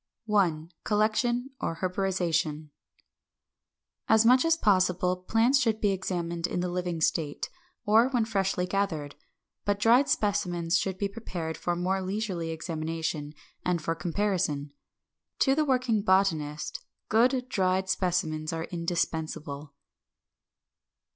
[0.25, 0.71] §1.
[0.83, 2.71] COLLECTION, OR HERBORIZATION.
[4.07, 4.07] 556.
[4.09, 7.51] As much as possible, plants should be examined in the living state,
[7.85, 9.13] or when freshly gathered.
[9.63, 13.33] But dried specimens should be prepared for more leisurely examination
[13.63, 14.71] and for comparison.
[15.37, 19.75] To the working botanist good dried specimens are indispensable.